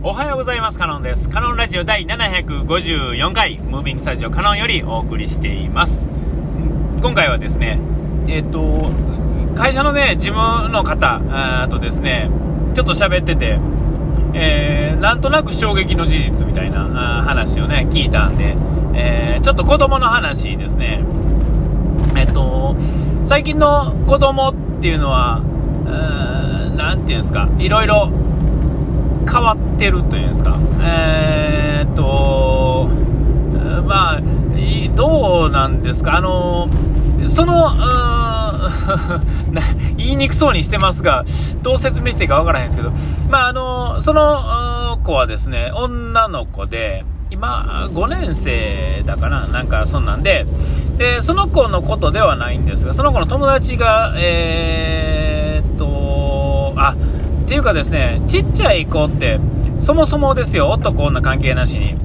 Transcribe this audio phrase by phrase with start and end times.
[0.00, 0.78] おはようございます。
[0.78, 1.28] カノンです。
[1.28, 6.06] カノンラジオ第754回、ムービングスタジオカノンよりお送りしています。
[7.02, 7.80] 今回はですね、
[8.28, 8.92] えっ、と、
[9.56, 12.30] 会社のね、事務の方、あとですね、
[12.74, 13.58] ちょっと喋ってて、
[14.34, 18.56] えー、なんとなく衝撃の事実みたいな話をね、聞いたんで、
[18.94, 21.02] えー、ちょっと子供の話ですね。
[22.14, 22.76] えっ、と、
[23.24, 25.42] 最近の子供っていうのは、
[25.86, 28.12] うーんなんていうんですか、いろいろ
[29.30, 32.88] 変わってるというんですか、えー、っと、
[33.86, 34.20] まあ、
[34.94, 36.68] どうなんですか、あの、
[37.26, 37.72] その、
[39.96, 41.24] 言いにくそうにしてますが、
[41.62, 42.92] どう説明していいかわからないんですけど、
[43.30, 50.46] まあ、あの、その子はですね、女の子で、今、5年生だかな、なんかそんなんで、
[50.96, 56.96] で、その子のことではないんですが、その子の友達が、えー、っと、あ、
[57.48, 59.40] ていうかですね、ちっちゃい子って、
[59.80, 61.96] そもそもですよ、男女関係なしに、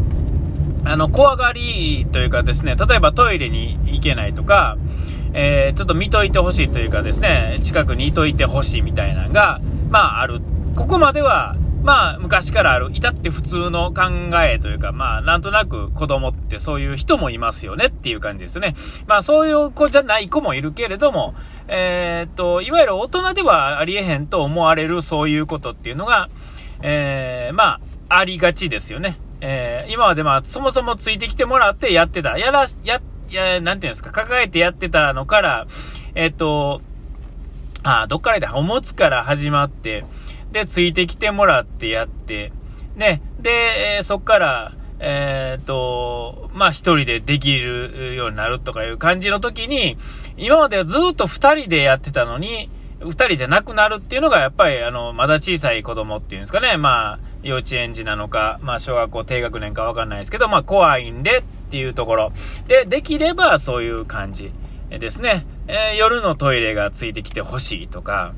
[0.85, 4.77] あの、怖がりというかですね、例えばトイレに行けないとか、
[5.33, 9.59] えーちょっと見といてほしいというかですね、近くにいといてほしいみたいなのが、
[9.89, 10.41] まあある。
[10.75, 14.03] ここまでは、まあ昔からある、至って普通の考
[14.41, 18.73] えというか、まあなんとなく子供ってそういう人もいますよねっていう感じですね。
[19.05, 21.35] まあそういう子じゃない子もいるけれども、
[21.67, 26.29] えーっと、いわゆる大人ではありえへんと思われるそういうことっていうのが、
[26.81, 29.17] えーまあ、ありがちですよね。
[29.41, 32.37] えー今までまあ、そもそもついてきてもらってやってた。
[32.37, 35.67] やら、や、や、なんていうんですか、抱えてやってたのから、
[36.15, 36.81] えっと、
[37.83, 40.05] あ、どっからだ、おむつから始まって、
[40.53, 42.53] で、ついてきてもらってやって、
[42.95, 49.97] ね、で、そっから、えーと、まあ、一人でできるようになるとかいう感じの時に、
[50.37, 52.69] 今まではずっと二人でやってたのに、
[53.01, 62.31] 二人じゃなくなるっていうのが、やっぱり、あの、まだ小さい子供っていうんですかね、まあ、幼稚園児なのか、まあ、小学校低学年かわかんないですけど、まあ、怖いんでっていうところ。
[62.67, 64.51] で、できればそういう感じ
[64.89, 65.45] ですね。
[65.67, 68.33] えー夜のトイレがついてきてほしいとか、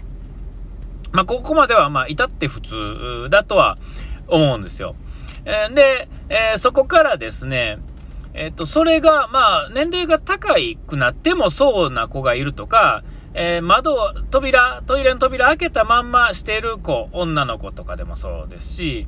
[1.16, 3.78] まあ、ここまでは、まあ、至って普通だとは
[4.28, 4.96] 思うんですよ。
[5.46, 7.78] えーで、えーそこからですね、
[8.34, 13.03] えっ、と、それが、まあ、年齢が高いくなってもそうな子がいるとか、
[13.34, 13.96] え窓、
[14.30, 19.08] 扉、トイレの扉開けたまんましてる子、女の子とかでもそうですし、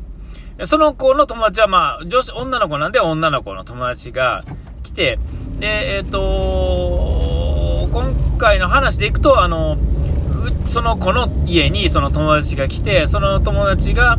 [0.66, 4.44] その子の友達は、まあ、女子、女の子なんで女の子の友達が
[4.84, 5.20] 来て、
[5.60, 9.78] で、えっ、と、今回の話でいくと、あの、
[10.68, 14.18] その子の家にその友達が来て、その友達が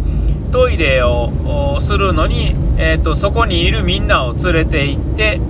[0.50, 5.40] トイレをするのに、えっ、と、そこにいるみんなを連れて行って、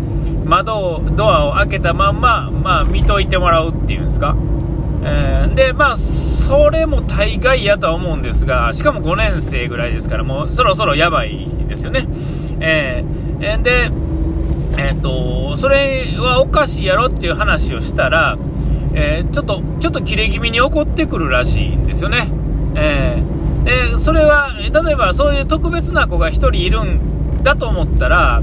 [0.45, 4.37] 窓を、ドアを開けたまんま、まあ、見といてもらうっていうんですか。
[5.05, 12.07] えーで、まあ、それも大概やとは思うんですが、しかも5年生ぐらいですから、もうそろそろやばいですよね。
[12.61, 13.91] えーで、
[14.77, 18.37] えっ、と、それはおかしいやろっていう話をしたら、
[18.95, 22.29] えーちょっと、ちょっと切れ気味に怒ってくるらしいんですよね。
[22.75, 28.43] えーで、それは、例えばそういう特別な子が1人いるんだと思ったら、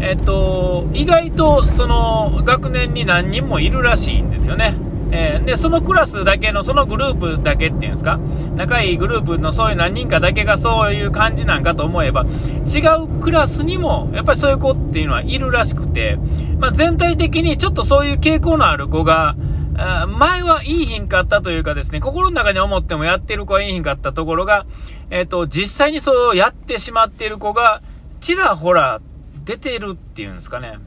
[0.00, 4.74] えっ、と、意外とその学年に何人もいるらしいんですよね。
[5.10, 8.18] えで、そのクラスだけの、そのグループだけっていうんですか、
[8.56, 12.24] 仲いいグループのそういう何人かだけがそういう感じなんかと思えば、
[12.66, 16.18] 違うクラスにも、やっぱりそういう子っていうのはいるらしくて、
[16.58, 19.36] まあ、全体的にちょっとそういう傾向のある子が、
[19.74, 24.66] 前はいいひんかったというかですね、心の中に思ってもやってる子はいいひんかったところが、
[25.10, 27.82] えっ、と、実際にそうやってしまっている子が、
[28.20, 29.00] ちらほら
[29.44, 30.78] 出てるっていうんですかね。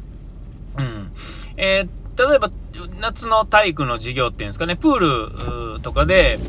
[0.78, 1.12] うん。
[1.58, 2.50] えー例えば、
[3.00, 6.40] 夏の体育の授業っていうんですかね、プールとかで、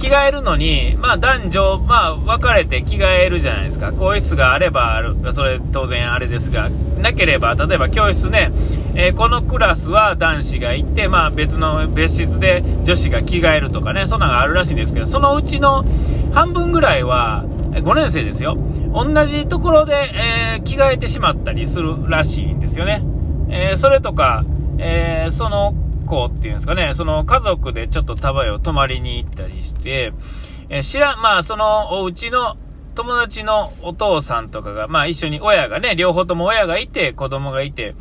[0.00, 3.92] 着替えるのに、まあ男女、まあ分かれて着替えるじゃないですか。
[3.92, 6.68] 更衣室があればある、それ当然あれですが、
[7.00, 8.52] なければ、例えば教室ね、
[8.94, 15.84] えーこのクラスは男子が行って、まあ別の別室で女子が着替えるとかね、そんなのがあるらしいんですけど、そのうちの
[16.32, 18.56] 半分ぐらいは、5年生ですよ。
[18.94, 23.02] 同じところで、えー着替えてしまったりするらしいんですよね。
[23.48, 24.44] えーそれとか、
[24.78, 25.74] えその
[26.06, 30.12] 子っていうんですかね、その家族でちょっとタバを泊まりに行ったりして、
[30.68, 32.56] えー知らん、まあそのお家の
[32.94, 37.94] 友達のお父さんとかが、まあ一緒に親がね、両方とも親がいて、子供がいて、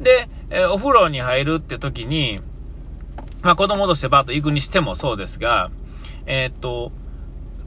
[0.00, 2.40] で、えーお風呂に入るって時に、
[3.42, 5.70] まあ子供としてバーッと行くにしてもそうですが、
[6.26, 6.92] えーっと、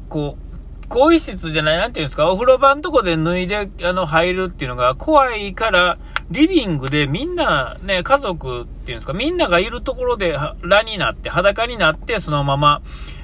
[0.10, 5.98] こう、更衣室じゃない、なんていうんですか、お風呂場のとこで脱いで、あの、入るっていうのが怖いから、
[6.32, 12.82] リビングでみんな、ね、家族っていうんですか、みんながいるところで、裸になって、裸になって、そのまま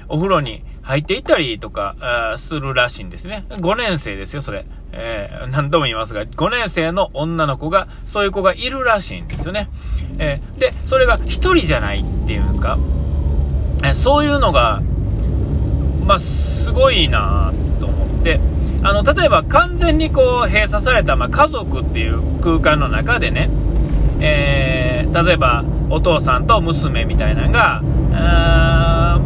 [0.08, 3.44] お風呂に入っていったりとか、するらしいんですね。
[3.50, 4.66] 5年生ですよ、それ。
[4.92, 9.68] えー、何度も言いますが、5年生の女の子が、そういう子がいるらしいんですよね。
[10.18, 12.78] えー、で、それが1人じゃないっていうんですか。
[13.84, 14.82] えー、そういうのが、
[16.04, 18.11] まあ、すごいなと思って、
[18.82, 23.50] あの、例えば完全にこう閉鎖された、まあ、家族っていう空間の中でね、
[24.20, 27.82] えー、例えばお父さんと娘みたいなのが、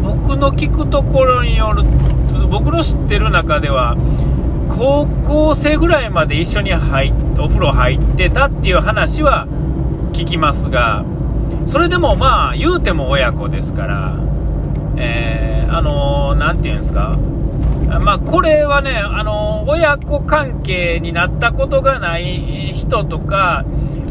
[0.02, 1.82] 僕の聞くところによる
[2.50, 3.96] 僕の知ってる中では
[4.68, 9.46] 高校生ぐらいまで一緒に入お風呂入ってたっていう話は
[10.12, 11.04] 聞きますが
[11.66, 14.16] それでもまあ言うても親子ですから、
[14.96, 17.18] えー、あの何、ー、て言うんですか
[17.86, 23.64] まあ、これはね、あの親子関係になったことがない人とか、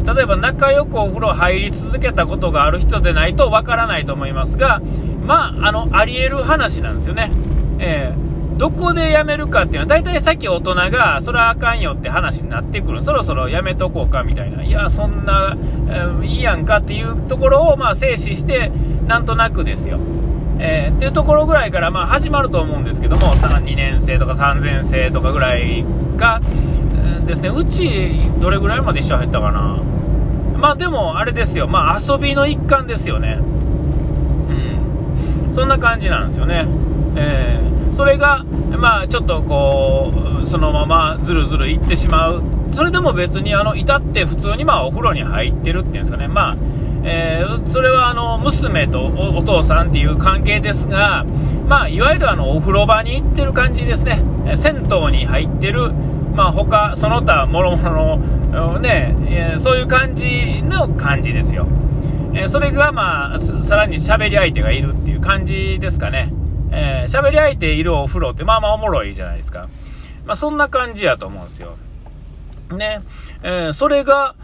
[0.06, 4.80] 例えば仲良くお風呂入り続けたことがある人でないとわからないと思いますが、
[5.26, 7.30] まあ、あの、あり得る話なんですよね。
[7.78, 13.02] えー、どこで辞めるかっていうのは、大体さっき大人が、それはあかんよって話になってくる。
[13.02, 14.62] そろそろ辞めとこうかみたいな。
[14.62, 15.56] いや、そんな、
[15.88, 18.70] えー、いいやんかっていうところを、まあ、静止して、
[19.06, 19.98] なんとなくですよ。
[20.58, 25.84] えー、っていうところぐらいから、まあ、始まると思うんですけども、2年生とか3年生とかぐらい
[26.16, 26.40] が、
[27.26, 29.82] ですね、うち、どれぐらいまで一緒入ったかな。
[30.56, 33.38] まあでも、あれですよ、まあ遊びの一環ですよね。
[35.48, 35.54] うん。
[35.54, 36.66] そんな感じなんですよね。
[37.16, 38.44] えー、それが、
[38.78, 40.12] まあちょっとこ
[40.42, 42.42] う、そのままずるずるいってしまう。
[42.72, 46.28] それでも別に、あの、至って普通にまあお風呂に入ってるっていうんですかね。
[46.28, 46.56] まあ、
[47.08, 51.24] えー、それはあの娘とお父さんっていう関係ですが、
[51.68, 54.20] まあ、いわゆるあのお風呂場に行ってる感じですね、
[54.56, 55.92] 銭湯に入ってる、
[56.34, 61.68] まあ、他その他もろもろの、ね、そういう感じの感じですよ。
[62.34, 66.32] えそれが、まあ、さらに喋り相手がいるっていう感じですかね。
[66.72, 69.68] えー、喋り相手いるお風呂ってまあまあおもろいじゃないですか。
[70.26, 71.76] まあそんな感じやと思うんですよ。
[72.76, 72.98] ね。
[73.42, 74.34] えー、それが、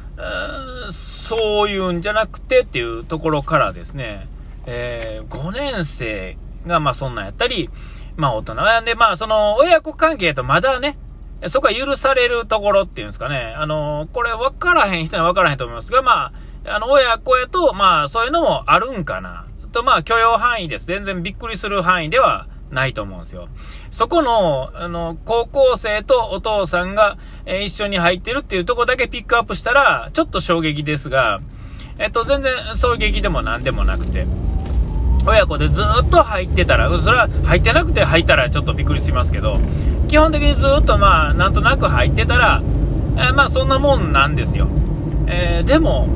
[0.90, 4.28] そういうんじゃなくてっていうところからですね、
[4.66, 6.36] えー、5年生
[6.66, 7.70] がまあそんなんやったり、
[8.16, 10.98] まあ大人なんで、まあその親子関係とまだね、
[11.48, 13.54] そこは許されるところっていうんですかね。
[13.56, 16.32] あの、これ分からへん人には分からへんと思いますが、ま
[16.66, 19.46] あ、あの、親子やと、まあ、そういうのもあるんかな。
[19.72, 20.86] と、まあ、許容範囲です。
[20.86, 23.48] 全然びっくりする範囲ではないと思うんですよ。
[23.90, 31.40] そこの、あの、高校生とお父さんが、え、一緒に入ってるっていうとこだけピックアップしたら、ちょっと衝撃ですが、
[31.98, 34.26] えっと、全然衝撃でも何でもなくて、
[35.26, 39.58] 親子でずっと入ってたら、それは入ってなくて入ったらちょっとびっくりしますけど、
[40.08, 42.62] 基本的にずっとまあ、なんとなく入ってたら、
[43.16, 44.68] えー、まあそんなもんなんですよ。
[45.26, 46.08] えー、でも、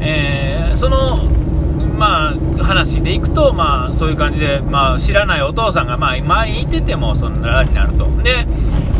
[0.00, 1.39] えー、その、
[2.00, 8.06] まあ、話でいくと、まあ、そういう感じで、まあ、知らないお父さんが、まあ、前にいてても、そんなになると。
[8.22, 8.46] で、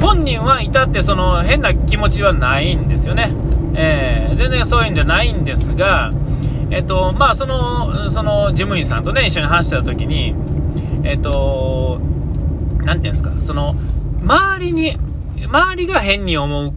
[0.02, 3.32] 本人はいたって、その、変な気持ちはないんですよね。
[3.73, 6.12] えー、全然そういうんじゃないんですが、
[6.70, 10.35] えっと、まあ、その、その、事務員さんとね、一緒に話してた時に、
[11.02, 12.00] えっと、
[12.82, 13.76] なんていうんですか、その、
[14.20, 14.99] 周りに、
[15.47, 16.75] 周りが変に思う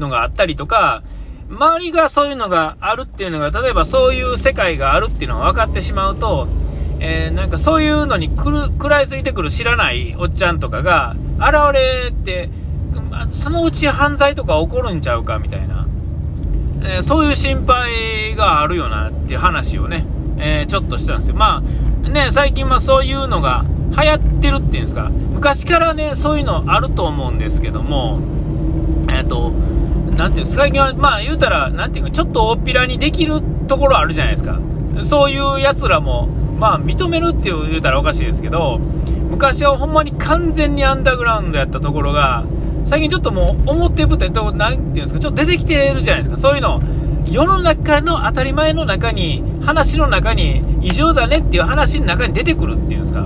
[0.00, 1.04] のがあったりとか、
[1.50, 6.48] 周りがそういうのがあるっていうのが、例えばそういう世界があるっていうのが分かってしまうと、
[7.00, 12.50] えー、なんかそういうのにくる食らいついてくる知らないおっちゃんとかが現れて、
[13.32, 15.88] そのうち犯罪とか起こるんちゃうかみたいな、
[16.82, 20.06] えー、そういう心配があるよなっていう話をね、
[20.38, 21.36] えー、ちょっとしたんですよ。
[21.36, 21.62] ま
[22.04, 28.20] あ、ね、最近はそういうのが流行ってるっていうんですか、昔からね、そういうのあると思うんですけども、
[29.08, 29.52] えっ、と、
[30.20, 34.58] なんていう、最近は、まあ言うたら、なんていうか、ちょっと大っぴらにできるところあるじゃないですか。
[35.02, 38.78] そういう奴らも、まあ認めるって言うたらおかしいですけど、
[39.30, 42.44] 昔はほんまに完全にアンダーグラウンドやったところが、
[42.84, 46.36] 最近ちょっともう表舞台と、なんていうんですか、ちょっと出てきてるじゃないですか。
[46.36, 46.82] そういうの、
[47.30, 53.24] 世の中の当たり前の中に、話の中に異常だねっていう話の中に出てくるっていうんですか。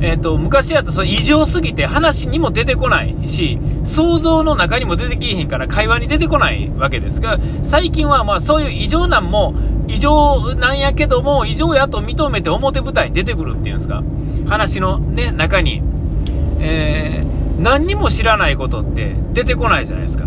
[0.00, 9.54] えっ、ー、と、昔やったら異常すぎて話にも出てこないし、想像の中にも出てきへんから会話に出てこないわけですが、最近はまあそういう異常なんも、
[9.88, 14.02] 異常なんやけども、異常やと認めて表舞台に出てくるっていうんですか。
[14.46, 15.82] 話のね、中に。
[16.58, 20.26] えー、何にも知らないことって出てこないじゃないですか。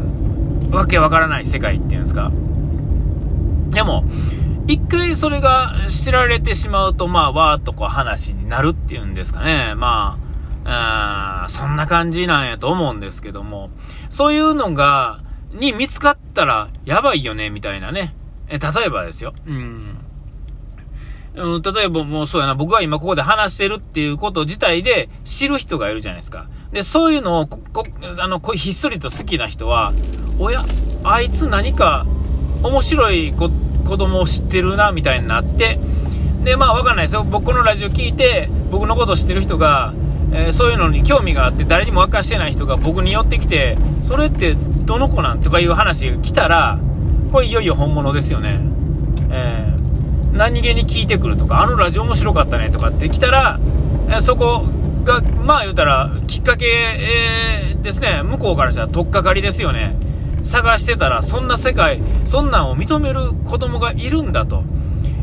[0.72, 2.32] わけわからない世界っていうんですか。
[3.70, 4.04] でも、
[4.70, 9.74] 一回それが知られてしまうと、まあ、わーっとこう話になるっていうんですかね。
[9.74, 10.20] ま
[10.64, 13.72] あ、あそんな感じなんやと思うんですけども、
[14.12, 15.22] そういうのが、
[15.54, 18.14] に見つかったらやばいよね、みたいなね。
[18.48, 19.34] え、例えばですよ。
[19.48, 19.98] うん。
[21.34, 26.48] うん、例えばもうそうやな、僕が今ここで話してるっていうこと自体で知る人がいるじゃないですか。
[26.72, 27.86] で、そういうのをこ、こ
[28.20, 29.94] あの、こひっそりと好きな人は、
[30.38, 30.64] おや、
[31.04, 32.06] あいつ何か
[32.62, 33.50] 面白い子
[33.90, 35.80] 子供を知ってるな、みたいになって、
[36.44, 37.24] で、まあわかんないですよ。
[37.24, 39.94] 僕このラジオ聞いて、僕のことを知ってる人が、
[40.32, 43.76] えー、そういうのに興味があって誰にも明かしてない人が僕に寄ってきて、
[44.08, 46.80] それってどの子なんとかいう話が来たら、
[47.32, 48.60] これいよいよ本物ですよね。
[49.32, 53.60] えー、何気に聞いてくるとか、あのラジオ面白かったねとかって来たら、
[54.10, 54.64] えー、そこ
[55.04, 59.96] が、まあ言うたら、きっかけ、えー、ですね、向こうからしたら取っかかりですよね。
[60.44, 64.64] 探してたら、そんな世界、そんなんを認める子供がいるんだと。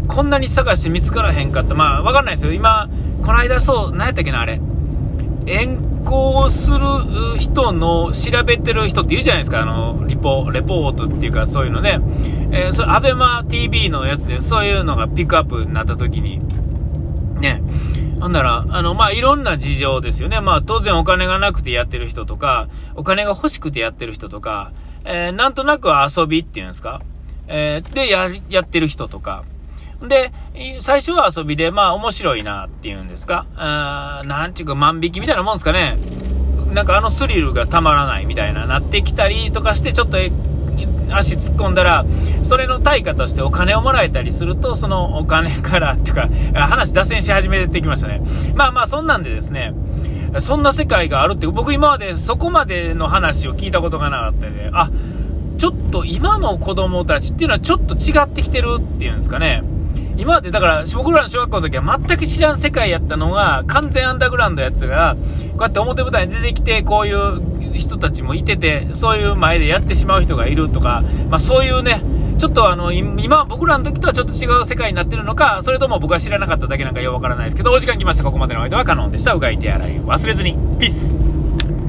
[0.09, 1.75] こんなに探して見つからへんかった。
[1.75, 2.53] まあ、わかんないですよ。
[2.53, 2.89] 今、
[3.23, 4.61] この間そう、何やったっけな、あれ。
[5.47, 12.01] 遠行する人の調べてる人っているじゃないですか、あの、リポ、レポートっていうかそういうのね。
[12.53, 16.41] えー、それ、アベマ TV のやつでそういうのがピックアップになった時に、
[17.41, 17.63] ね。
[18.21, 20.41] ほんなら、あの、まあ、いろんな事情ですよね。
[20.41, 24.73] まあ、当然お金がなくてやってる人とか、お金が欲しくてやってる人とか、
[25.07, 27.01] えー、なんとなく遊びっていうんですか、
[27.49, 29.45] えー、でや、やってる人とか、
[30.03, 30.33] で、
[30.81, 35.97] 最初は遊びで、まあ面白いなっていうんですか、あなんちゅうか万引きみたいなもんですかね。
[36.75, 40.19] なんかあのスリルがたまらないみたいななってきたりとかして、ちょっと
[41.09, 42.05] 足突っ込んだら、
[42.43, 46.29] それの対価としてお金をもらえたりすると、そのお金からっていうか、
[46.67, 48.21] 話脱線し始めてきましたね。
[48.55, 49.73] まあまあそんなんでですね、
[50.41, 54.91] そんな世界があるって、僕今までそこまでの話を聞いたことがなかったで、あ、
[55.59, 59.63] ちょっと今の子供たちっていうのはちょっと違ってきてるっていうんですかね。
[60.19, 65.15] 今までだから僕らの小学校の時は全く知らん世界やったのが完全アンダーグラウンドやつが
[65.53, 72.01] こうやって表舞台に出てきてこういう人たちもいててそういう前でやってしまう人がいるとか、まあ、そういうね
[72.39, 78.25] ちょっとあの今僕らの時とはちょっと違う世界になってるのかそれとも僕は知らなかっただけなんかようわからないですけどお時間来ました。
[78.25, 79.33] ここまでのお相手はカノンでした。
[79.33, 80.53] うがい手洗い忘れずに。
[80.79, 81.36] ピース。